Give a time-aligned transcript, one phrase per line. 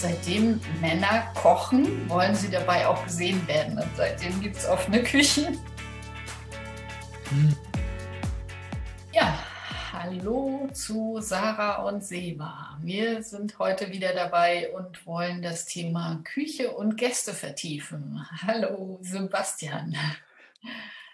[0.00, 3.76] Seitdem Männer kochen, wollen sie dabei auch gesehen werden.
[3.76, 5.58] Und seitdem gibt es offene Küchen.
[7.28, 7.54] Hm.
[9.12, 9.38] Ja,
[9.92, 12.78] hallo zu Sarah und Seba.
[12.80, 18.26] Wir sind heute wieder dabei und wollen das Thema Küche und Gäste vertiefen.
[18.46, 19.94] Hallo Sebastian.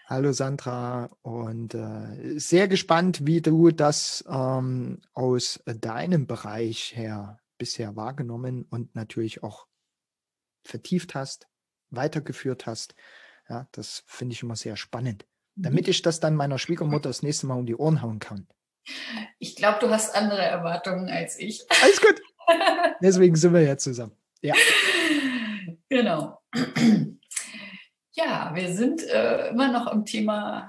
[0.05, 7.95] Hallo Sandra und äh, sehr gespannt, wie du das ähm, aus deinem Bereich her bisher
[7.95, 9.67] wahrgenommen und natürlich auch
[10.63, 11.47] vertieft hast,
[11.89, 12.95] weitergeführt hast.
[13.49, 15.25] Ja, das finde ich immer sehr spannend,
[15.55, 15.91] damit mhm.
[15.91, 18.47] ich das dann meiner Schwiegermutter das nächste Mal um die Ohren hauen kann.
[19.39, 21.65] Ich glaube, du hast andere Erwartungen als ich.
[21.81, 22.21] Alles gut.
[23.01, 24.15] Deswegen sind wir jetzt zusammen.
[24.41, 24.55] Ja.
[25.89, 26.39] Genau.
[28.19, 30.67] Ja, wir sind äh, immer noch im Thema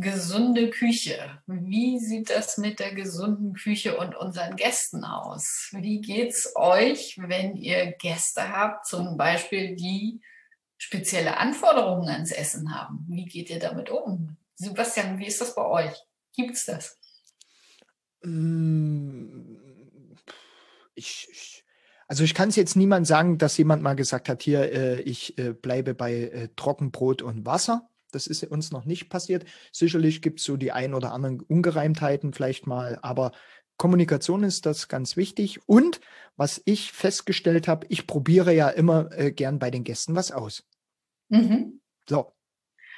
[0.00, 1.42] gesunde Küche.
[1.46, 5.70] Wie sieht das mit der gesunden Küche und unseren Gästen aus?
[5.72, 10.20] Wie geht's euch, wenn ihr Gäste habt, zum Beispiel die
[10.78, 13.04] spezielle Anforderungen ans Essen haben?
[13.08, 14.36] Wie geht ihr damit um?
[14.54, 15.94] Sebastian, wie ist das bei euch?
[16.34, 16.98] Gibt's das?
[18.22, 19.56] Mm,
[20.94, 21.64] ich, ich
[22.08, 25.36] also ich kann es jetzt niemand sagen, dass jemand mal gesagt hat, hier, äh, ich
[25.38, 27.88] äh, bleibe bei äh, Trockenbrot und Wasser.
[28.16, 29.44] Das ist uns noch nicht passiert.
[29.72, 33.32] Sicherlich gibt es so die ein oder anderen Ungereimtheiten vielleicht mal, aber
[33.76, 35.60] Kommunikation ist das ganz wichtig.
[35.66, 36.00] Und
[36.34, 40.64] was ich festgestellt habe, ich probiere ja immer äh, gern bei den Gästen was aus.
[41.28, 41.80] Mhm.
[42.08, 42.32] So.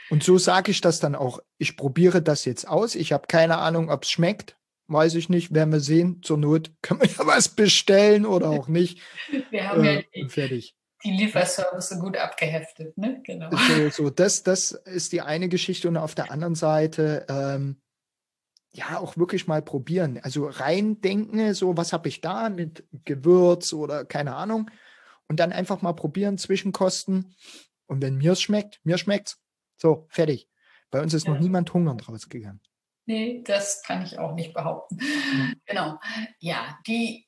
[0.08, 1.40] Und so sage ich das dann auch.
[1.58, 2.94] Ich probiere das jetzt aus.
[2.94, 4.56] Ich habe keine Ahnung, ob es schmeckt.
[4.86, 6.22] Weiß ich nicht, werden wir sehen.
[6.22, 9.02] Zur Not können wir ja was bestellen oder auch nicht.
[9.50, 13.20] Wir haben äh, ja fertig die Lieferservice gut abgeheftet, ne?
[13.24, 13.50] Genau.
[13.50, 17.80] So, so das, das ist die eine Geschichte und auf der anderen Seite ähm,
[18.72, 20.18] ja auch wirklich mal probieren.
[20.22, 24.70] Also reindenken, so was habe ich da mit Gewürz oder keine Ahnung
[25.28, 27.34] und dann einfach mal probieren, Zwischenkosten
[27.86, 29.38] und wenn mir es schmeckt, mir schmeckt's.
[29.76, 30.48] So, fertig.
[30.90, 31.34] Bei uns ist ja.
[31.34, 32.60] noch niemand hungernd rausgegangen.
[33.06, 34.98] Nee, das kann ich auch nicht behaupten.
[35.00, 35.52] Ja.
[35.66, 36.00] Genau.
[36.40, 37.27] Ja, die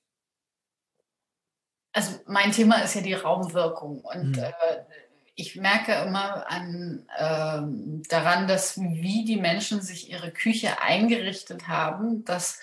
[1.93, 4.43] also mein Thema ist ja die Raumwirkung und mhm.
[4.43, 4.53] äh,
[5.35, 12.25] ich merke immer an, äh, daran, dass wie die Menschen sich ihre Küche eingerichtet haben,
[12.25, 12.61] dass,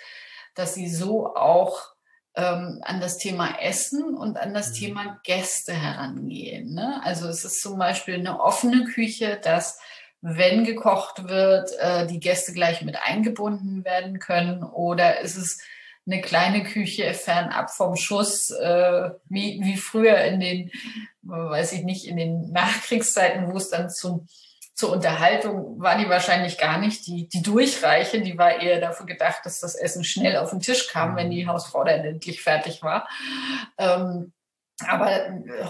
[0.53, 1.95] dass sie so auch
[2.35, 4.73] ähm, an das Thema Essen und an das mhm.
[4.75, 6.73] Thema Gäste herangehen.
[6.75, 7.01] Ne?
[7.03, 9.79] Also es ist zum Beispiel eine offene Küche, dass
[10.21, 15.59] wenn gekocht wird, äh, die Gäste gleich mit eingebunden werden können oder ist es
[16.07, 20.71] eine kleine Küche fernab vom Schuss, äh, wie, wie früher in den,
[21.21, 24.27] weiß ich nicht, in den Nachkriegszeiten, wo es dann zum,
[24.73, 29.39] zur Unterhaltung war die wahrscheinlich gar nicht die, die Durchreiche, die war eher dafür gedacht,
[29.43, 33.07] dass das Essen schnell auf den Tisch kam, wenn die Hausfrau dann endlich fertig war.
[33.77, 34.33] Ähm,
[34.85, 35.09] aber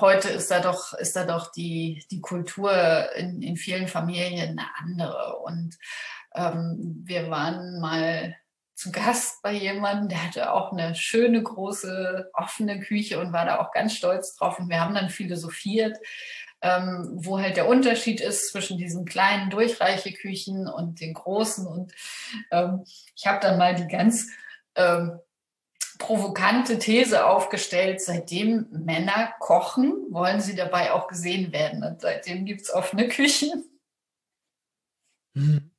[0.01, 2.73] heute ist da doch, ist da doch die, die Kultur
[3.15, 5.37] in, in vielen Familien eine andere.
[5.37, 5.77] Und
[6.35, 8.35] ähm, wir waren mal
[8.77, 13.59] zu Gast bei jemandem, der hatte auch eine schöne, große, offene Küche und war da
[13.59, 14.59] auch ganz stolz drauf.
[14.59, 15.97] Und wir haben dann philosophiert,
[16.61, 21.65] ähm, wo halt der Unterschied ist zwischen diesen kleinen Durchreicheküchen und den großen.
[21.65, 21.91] Und
[22.51, 22.83] ähm,
[23.15, 24.29] ich habe dann mal die ganz
[24.75, 25.19] ähm,
[25.97, 31.83] provokante These aufgestellt, seitdem Männer kochen, wollen sie dabei auch gesehen werden.
[31.83, 33.63] Und seitdem gibt es offene Küchen.
[35.35, 35.71] Hm.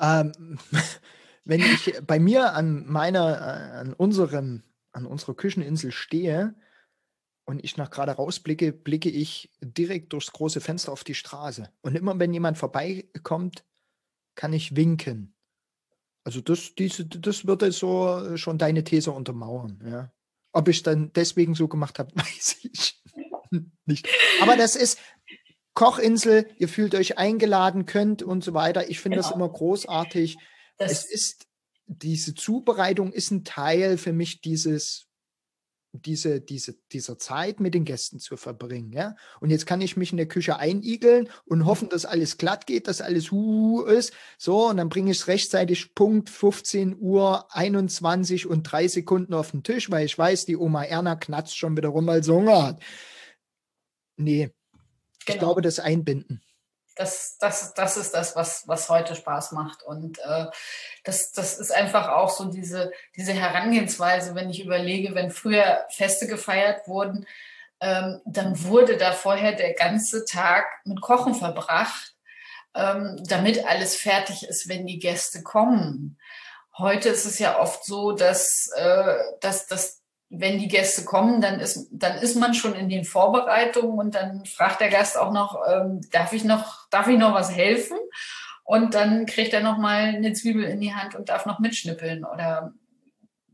[0.00, 0.58] Ähm,
[1.44, 6.54] wenn ich bei mir an meiner, äh, an unserem, an unserer Kücheninsel stehe
[7.44, 11.70] und ich nach gerade rausblicke, blicke ich direkt durchs große Fenster auf die Straße.
[11.80, 13.64] Und immer wenn jemand vorbeikommt,
[14.34, 15.34] kann ich winken.
[16.24, 19.82] Also das, diese, das würde so schon deine These untermauern.
[19.84, 20.12] Ja.
[20.52, 23.02] Ob ich dann deswegen so gemacht habe, weiß ich
[23.86, 24.08] nicht.
[24.42, 24.98] Aber das ist,
[25.78, 28.90] Kochinsel, ihr fühlt euch eingeladen, könnt und so weiter.
[28.90, 29.28] Ich finde genau.
[29.28, 30.36] das immer großartig.
[30.76, 31.46] Das es ist,
[31.86, 35.06] diese Zubereitung ist ein Teil für mich dieses,
[35.92, 38.92] diese, diese, dieser Zeit mit den Gästen zu verbringen.
[38.92, 39.14] Ja?
[39.38, 42.88] Und jetzt kann ich mich in der Küche einigeln und hoffen, dass alles glatt geht,
[42.88, 44.12] dass alles hu ist.
[44.36, 49.52] So, und dann bringe ich es rechtzeitig Punkt 15 Uhr 21 und drei Sekunden auf
[49.52, 52.64] den Tisch, weil ich weiß, die Oma Erna knatzt schon wieder rum, weil sie Hunger
[52.64, 52.82] hat.
[54.16, 54.50] Nee,
[55.28, 55.36] Genau.
[55.36, 56.42] Ich glaube, das Einbinden.
[56.96, 59.84] Das, das, das ist das, was, was heute Spaß macht.
[59.84, 60.46] Und äh,
[61.04, 66.26] das, das ist einfach auch so diese, diese Herangehensweise, wenn ich überlege, wenn früher Feste
[66.26, 67.26] gefeiert wurden,
[67.80, 72.16] ähm, dann wurde da vorher der ganze Tag mit Kochen verbracht,
[72.74, 76.18] ähm, damit alles fertig ist, wenn die Gäste kommen.
[76.76, 81.58] Heute ist es ja oft so, dass, äh, dass, dass wenn die Gäste kommen, dann
[81.58, 85.62] ist, dann ist man schon in den Vorbereitungen und dann fragt der Gast auch noch,
[85.66, 87.96] ähm, darf ich noch, darf ich noch was helfen?
[88.64, 92.24] Und dann kriegt er noch mal eine Zwiebel in die Hand und darf noch mitschnippeln
[92.24, 92.74] oder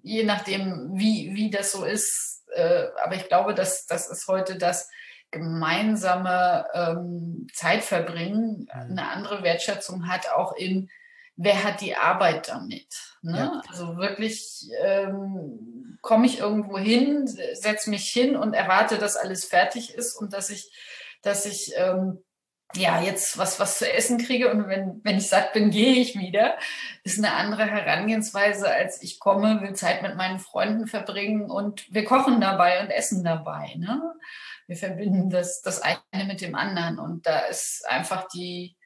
[0.02, 2.42] je nachdem, wie, wie das so ist.
[2.52, 4.90] Äh, aber ich glaube, dass das ist heute das
[5.30, 8.68] gemeinsame ähm, Zeitverbringen mhm.
[8.72, 10.90] eine andere Wertschätzung hat, auch in
[11.36, 13.16] wer hat die Arbeit damit.
[13.22, 13.38] Ne?
[13.38, 13.62] Ja.
[13.68, 19.94] Also wirklich ähm, komme ich irgendwo hin, setze mich hin und erwarte, dass alles fertig
[19.94, 20.70] ist und dass ich,
[21.22, 22.22] dass ich ähm,
[22.76, 26.18] ja jetzt was was zu essen kriege und wenn wenn ich satt bin, gehe ich
[26.18, 26.56] wieder.
[27.02, 32.04] Ist eine andere Herangehensweise, als ich komme, will Zeit mit meinen Freunden verbringen und wir
[32.04, 33.74] kochen dabei und essen dabei.
[33.76, 34.00] Ne?
[34.66, 38.76] Wir verbinden das das eine mit dem anderen und da ist einfach die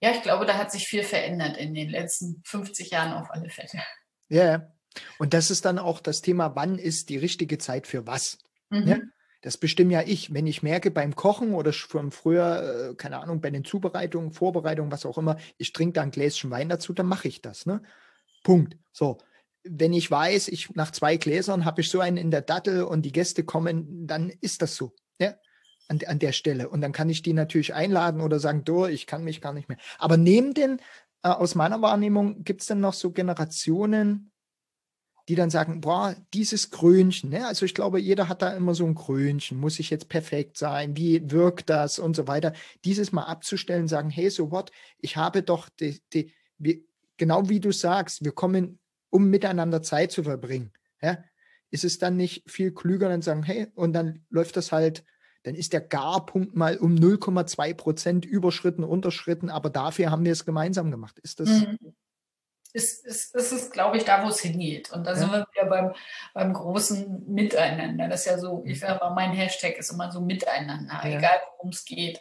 [0.00, 3.50] ja, ich glaube, da hat sich viel verändert in den letzten 50 Jahren auf alle
[3.50, 3.82] Fälle.
[4.28, 4.72] Ja,
[5.18, 8.38] und das ist dann auch das Thema, wann ist die richtige Zeit für was?
[8.70, 8.88] Mhm.
[8.88, 8.98] Ja?
[9.40, 10.34] Das bestimme ja ich.
[10.34, 14.90] Wenn ich merke beim Kochen oder von früher, äh, keine Ahnung, bei den Zubereitungen, Vorbereitungen,
[14.90, 17.66] was auch immer, ich trinke da ein Gläschen Wein dazu, dann mache ich das.
[17.66, 17.82] Ne?
[18.42, 18.76] Punkt.
[18.92, 19.18] So.
[19.64, 23.02] Wenn ich weiß, ich nach zwei Gläsern habe ich so einen in der Dattel und
[23.02, 24.94] die Gäste kommen, dann ist das so.
[25.20, 25.34] Ja?
[25.88, 26.68] An, an der Stelle.
[26.68, 29.68] Und dann kann ich die natürlich einladen oder sagen, du, ich kann mich gar nicht
[29.68, 29.78] mehr.
[29.98, 30.80] Aber neben den,
[31.22, 34.30] äh, aus meiner Wahrnehmung, gibt es dann noch so Generationen,
[35.28, 37.46] die dann sagen, boah, dieses Krönchen, ne?
[37.46, 40.96] also ich glaube, jeder hat da immer so ein Krönchen, muss ich jetzt perfekt sein,
[40.96, 42.54] wie wirkt das und so weiter.
[42.86, 46.86] Dieses mal abzustellen, sagen, hey, so what, ich habe doch die, die, wie,
[47.18, 48.78] genau wie du sagst, wir kommen,
[49.10, 50.72] um miteinander Zeit zu verbringen.
[51.02, 51.22] Ja?
[51.70, 55.04] Ist es dann nicht viel klüger, dann sagen, hey, und dann läuft das halt
[55.44, 60.44] dann ist der Garpunkt mal um 0,2 Prozent überschritten, unterschritten, aber dafür haben wir es
[60.44, 61.18] gemeinsam gemacht.
[61.20, 61.48] Ist das.
[61.48, 61.78] Mhm.
[62.74, 64.92] Ist, ist, ist es, glaube ich, da, wo es hingeht.
[64.92, 65.16] Und da ja.
[65.16, 65.94] sind wir wieder beim,
[66.34, 68.08] beim großen Miteinander.
[68.08, 71.16] Das ist ja so, ich sage mal, mein Hashtag ist immer so Miteinander, ja.
[71.16, 72.20] egal worum es geht.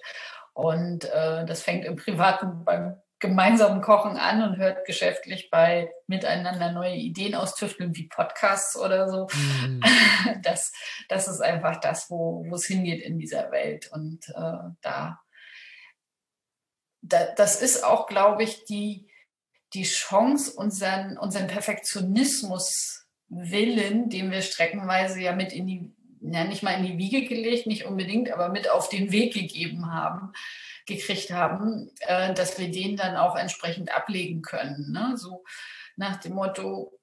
[0.53, 6.71] Und äh, das fängt im Privaten beim gemeinsamen Kochen an und hört geschäftlich bei miteinander
[6.71, 9.27] neue Ideen austüfteln wie Podcasts oder so.
[9.33, 9.81] Mhm.
[10.43, 10.71] Das,
[11.09, 13.89] das ist einfach das, wo, es hingeht in dieser Welt.
[13.91, 15.19] Und äh, da,
[17.01, 19.07] da, das ist auch, glaube ich, die,
[19.73, 25.91] die Chance, unseren, unseren Perfektionismus Willen, den wir streckenweise ja mit in die,
[26.21, 29.91] ja nicht mal in die Wiege gelegt, nicht unbedingt, aber mit auf den Weg gegeben
[29.91, 30.31] haben,
[30.87, 34.91] gekriegt haben, äh, dass wir den dann auch entsprechend ablegen können.
[34.91, 35.13] Ne?
[35.15, 35.43] So
[35.95, 36.97] nach dem Motto,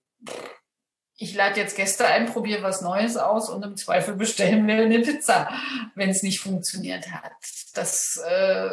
[1.16, 5.00] ich lade jetzt Gäste ein, probiere was Neues aus und im Zweifel bestellen wir eine
[5.00, 5.48] Pizza,
[5.94, 7.32] wenn es nicht funktioniert hat.
[7.74, 8.70] Das äh,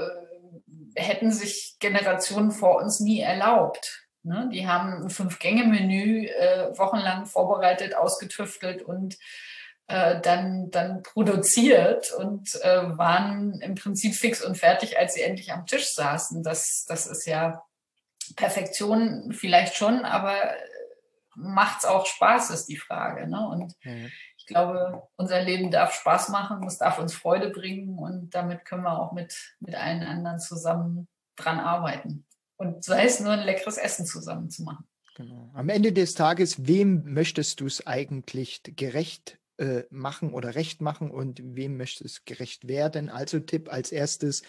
[0.95, 4.07] hätten sich Generationen vor uns nie erlaubt.
[4.23, 4.49] Ne?
[4.53, 9.17] Die haben ein Fünf-Gänge-Menü äh, wochenlang vorbereitet, ausgetüftelt und
[9.91, 15.51] äh, dann, dann produziert und äh, waren im Prinzip fix und fertig, als sie endlich
[15.51, 16.43] am Tisch saßen.
[16.43, 17.61] Das, das ist ja
[18.38, 20.38] Perfektion vielleicht schon, aber
[21.35, 23.27] macht es auch Spaß, ist die Frage.
[23.27, 23.45] Ne?
[23.45, 24.09] Und mhm.
[24.38, 28.83] ich glaube, unser Leben darf Spaß machen, es darf uns Freude bringen und damit können
[28.83, 32.25] wir auch mit, mit allen anderen zusammen dran arbeiten.
[32.55, 34.88] Und sei es nur ein leckeres Essen zusammen zu machen.
[35.15, 35.51] Genau.
[35.53, 41.12] Am Ende des Tages, wem möchtest du es eigentlich gerecht äh, machen oder recht machen
[41.12, 43.09] und wem möchte es gerecht werden.
[43.09, 44.41] Also Tipp als erstes,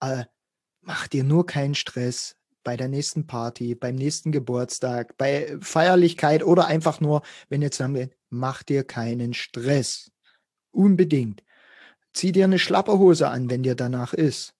[0.00, 0.24] äh,
[0.80, 6.66] mach dir nur keinen Stress bei der nächsten Party, beim nächsten Geburtstag, bei Feierlichkeit oder
[6.66, 10.10] einfach nur, wenn jetzt sagen wir, mach dir keinen Stress.
[10.70, 11.44] Unbedingt.
[12.14, 14.54] Zieh dir eine Schlapperhose an, wenn dir danach ist.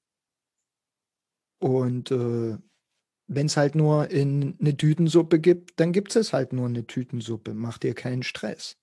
[1.60, 2.58] Und äh,
[3.26, 7.54] wenn es halt nur in eine Tütensuppe gibt, dann gibt es halt nur eine Tütensuppe.
[7.54, 8.76] Mach dir keinen Stress.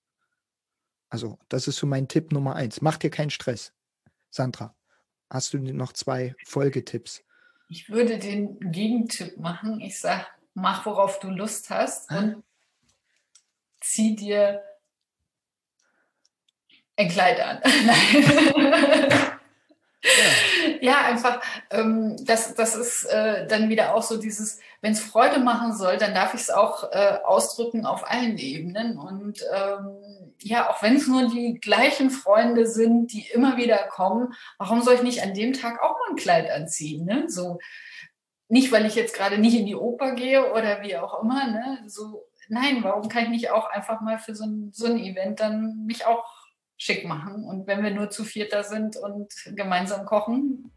[1.12, 2.80] Also, das ist so mein Tipp Nummer eins.
[2.80, 3.74] Mach dir keinen Stress.
[4.30, 4.74] Sandra,
[5.28, 7.22] hast du noch zwei Folgetipps?
[7.68, 9.82] Ich würde den Gegentipp machen.
[9.82, 12.42] Ich sage, mach, worauf du Lust hast und
[13.82, 14.62] zieh dir
[16.96, 17.60] ein Kleid an.
[20.02, 20.80] ja.
[20.80, 21.04] ja.
[21.04, 25.76] einfach, ähm, das, das ist äh, dann wieder auch so dieses, wenn es Freude machen
[25.76, 28.96] soll, dann darf ich es auch äh, ausdrücken auf allen Ebenen.
[28.96, 34.34] Und ähm, ja, auch wenn es nur die gleichen Freunde sind, die immer wieder kommen,
[34.58, 37.04] warum soll ich nicht an dem Tag auch mal ein Kleid anziehen?
[37.04, 37.24] Ne?
[37.28, 37.58] So,
[38.48, 41.78] nicht, weil ich jetzt gerade nicht in die Oper gehe oder wie auch immer, ne?
[41.86, 45.40] So, nein, warum kann ich nicht auch einfach mal für so ein, so ein Event
[45.40, 46.24] dann mich auch
[46.76, 47.44] schick machen?
[47.44, 50.70] Und wenn wir nur zu vierter sind und gemeinsam kochen,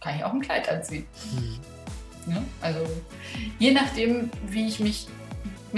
[0.00, 1.06] kann ich auch ein Kleid anziehen.
[1.34, 2.32] Mhm.
[2.32, 2.80] Ja, also
[3.58, 5.08] je nachdem, wie ich mich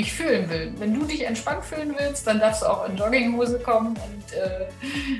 [0.01, 0.73] mich fühlen will.
[0.79, 3.89] Wenn du dich entspannt fühlen willst, dann darfst du auch in Jogginghose kommen.
[3.89, 4.67] Und äh,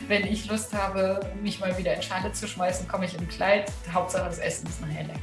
[0.09, 3.71] wenn ich Lust habe, mich mal wieder in Schale zu schmeißen, komme ich im Kleid.
[3.93, 5.21] Hauptsache das Essen ist nachher lecker.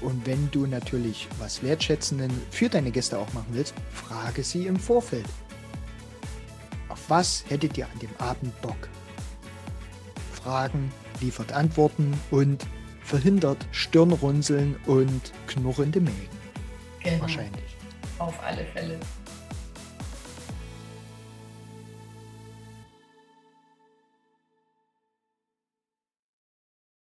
[0.00, 4.76] Und wenn du natürlich was Wertschätzenden für deine Gäste auch machen willst, frage sie im
[4.76, 5.26] Vorfeld.
[6.88, 8.88] Auf was hättet ihr an dem Abend Bock?
[10.32, 10.90] Fragen
[11.20, 12.66] liefert Antworten und
[13.04, 16.40] verhindert Stirnrunzeln und knurrende Mägen.
[17.04, 17.20] Genau.
[17.20, 17.79] Wahrscheinlich.
[18.20, 19.00] Auf alle Fälle.